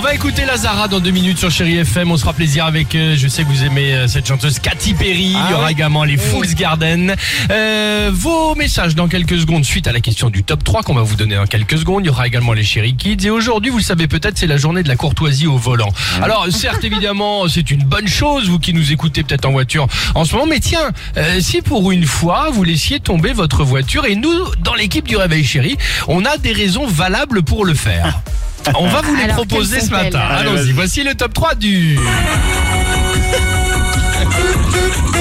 [0.00, 2.10] va écouter Lazara dans deux minutes sur Chéri FM.
[2.10, 4.92] On se fera plaisir avec, euh, je sais que vous aimez euh, cette chanteuse Katy
[4.92, 5.34] Perry.
[5.34, 7.14] Il y aura également les Fools Garden.
[7.50, 11.02] Euh, vos messages dans quelques secondes suite à la question du top 3 qu'on va
[11.02, 12.04] vous donner dans quelques secondes.
[12.04, 13.26] Il y aura également les Chéri Kids.
[13.26, 15.88] Et aujourd'hui, vous le savez peut-être, c'est la journée de la courtoisie au volant.
[16.20, 20.24] Alors, certes, évidemment, c'est une bonne chose, vous qui nous écoutez peut-être en voiture en
[20.24, 20.46] ce moment.
[20.46, 24.74] Mais tiens, euh, si pour une fois, vous laissiez tomber votre voiture et nous, dans
[24.74, 28.20] l'équipe du Réveil Chéri, on a des raisons valables pour le faire.
[28.74, 30.20] On va vous les Alors, proposer ce matin.
[30.20, 31.98] Allons-y, voici le top 3 du...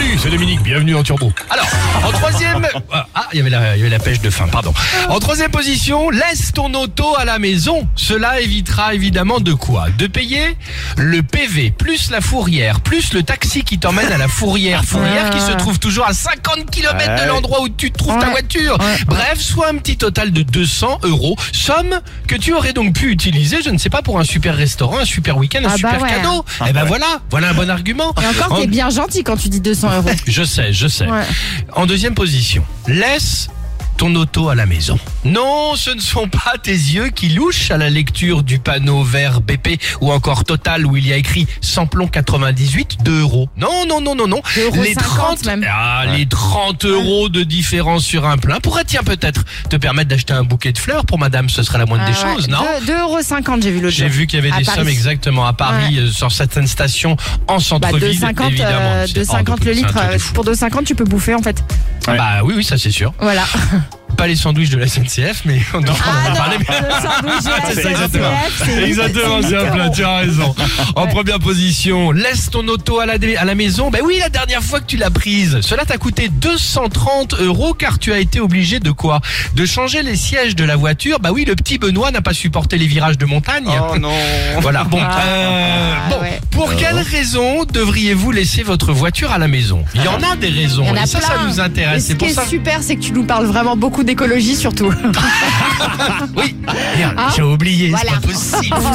[0.00, 1.30] Salut, c'est Dominique, bienvenue en turbo.
[1.50, 1.66] Alors,
[2.04, 2.66] en troisième...
[2.90, 4.72] Ah, il y avait la, il y avait la pêche de fin, pardon.
[5.10, 7.86] En troisième position, laisse ton auto à la maison.
[7.96, 9.88] Cela évitera évidemment de quoi?
[9.98, 10.56] De payer
[10.96, 14.84] le PV, plus la fourrière, plus le taxi qui t'emmène à la fourrière.
[14.84, 18.78] Fourrière qui se trouve toujours à 50 km de l'endroit où tu trouves ta voiture.
[19.06, 23.58] Bref, soit un petit total de 200 euros, somme que tu aurais donc pu utiliser,
[23.62, 26.02] je ne sais pas, pour un super restaurant, un super week-end, un Ah bah super
[26.02, 26.08] ouais.
[26.08, 26.42] cadeau.
[26.66, 28.14] Eh ben voilà, voilà un bon argument.
[28.22, 30.10] Et encore, En- t'es bien gentil quand tu dis 200 euros.
[30.26, 31.06] Je sais, je sais.
[31.06, 31.24] Ouais.
[31.72, 33.48] En deuxième position, laisse
[33.96, 34.98] ton auto à la maison.
[35.24, 39.42] Non, ce ne sont pas tes yeux qui louchent à la lecture du panneau vert
[39.42, 43.48] BP ou encore Total où il y a écrit samplon 98 2 euros.
[43.58, 44.40] Non, non, non, non, non.
[44.56, 45.66] 2,50 euros Les 30, même.
[45.70, 50.32] ah, les 30 euros de différence sur un plein pourraient tiens peut-être te permettre d'acheter
[50.32, 52.34] un bouquet de fleurs pour madame, ce serait la moindre des Ah ouais.
[52.36, 53.18] choses, non 2,50 euros,
[53.62, 54.78] j'ai vu l'autre j'ai vu qu'il y avait À des Paris.
[54.78, 58.78] sommes exactement à Paris euh, sur certaines stations en Bah, centre-ville 2,50 évidemment.
[58.80, 59.94] euh, C'est- 2,50 oh, le litre.
[59.98, 60.18] euh.
[60.34, 61.62] Pour 2,50, tu peux bouffer en fait.
[62.06, 63.12] Ah Bah oui, oui, ça c'est sûr.
[63.20, 63.44] Voilà.
[64.20, 66.56] Pas les sandwichs de la SNCF, mais on en Ah non, parler.
[67.72, 68.30] C'est exactement.
[68.84, 70.54] Exactement, c'est un plat, tu as raison.
[70.94, 73.88] En première position, laisse ton auto à la, à la maison.
[73.90, 77.98] Ben oui, la dernière fois que tu l'as prise, cela t'a coûté 230 euros car
[77.98, 79.22] tu as été obligé de quoi?
[79.54, 81.18] De changer les sièges de la voiture.
[81.20, 83.70] Bah oui, le petit Benoît n'a pas supporté les virages de montagne.
[83.90, 84.12] Oh non.
[84.60, 85.00] Voilà, bon.
[85.00, 86.40] Ah, euh, bon, ouais.
[86.50, 89.82] pour quelles raisons devriez-vous laisser votre voiture à la maison?
[89.94, 90.82] Il y en a des raisons.
[90.84, 92.02] Il y en a et ça, ça nous Et intéresse.
[92.02, 92.44] ce C'est qui pour est ça.
[92.46, 94.92] super, c'est que tu nous parles vraiment beaucoup d'écologie surtout.
[96.36, 96.56] oui,
[97.16, 97.28] ah.
[97.34, 98.10] j'ai oublié, voilà.
[98.14, 98.76] c'est pas possible.
[98.76, 98.90] Ah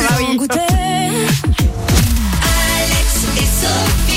[2.82, 4.15] Alex et Sophie.